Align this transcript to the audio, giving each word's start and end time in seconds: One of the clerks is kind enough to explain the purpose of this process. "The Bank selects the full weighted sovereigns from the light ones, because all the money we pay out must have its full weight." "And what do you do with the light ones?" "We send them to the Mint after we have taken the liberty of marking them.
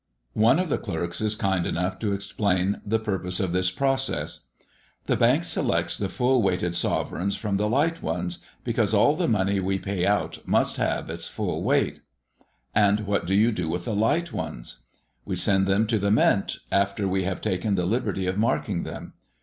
One 0.33 0.57
of 0.57 0.67
the 0.69 0.79
clerks 0.79 1.21
is 1.21 1.35
kind 1.35 1.67
enough 1.67 1.99
to 1.99 2.11
explain 2.11 2.81
the 2.83 2.97
purpose 2.97 3.39
of 3.39 3.51
this 3.51 3.69
process. 3.69 4.47
"The 5.05 5.15
Bank 5.15 5.43
selects 5.43 5.95
the 5.95 6.09
full 6.09 6.41
weighted 6.41 6.73
sovereigns 6.73 7.35
from 7.35 7.57
the 7.57 7.69
light 7.69 8.01
ones, 8.01 8.43
because 8.63 8.95
all 8.95 9.15
the 9.15 9.27
money 9.27 9.59
we 9.59 9.77
pay 9.77 10.07
out 10.07 10.39
must 10.47 10.77
have 10.77 11.11
its 11.11 11.27
full 11.27 11.61
weight." 11.61 11.99
"And 12.73 13.01
what 13.01 13.27
do 13.27 13.35
you 13.35 13.51
do 13.51 13.69
with 13.69 13.85
the 13.85 13.95
light 13.95 14.33
ones?" 14.33 14.87
"We 15.23 15.35
send 15.35 15.67
them 15.67 15.85
to 15.85 15.99
the 15.99 16.09
Mint 16.09 16.57
after 16.71 17.07
we 17.07 17.25
have 17.25 17.39
taken 17.39 17.75
the 17.75 17.85
liberty 17.85 18.25
of 18.25 18.39
marking 18.39 18.81
them. 18.81 19.13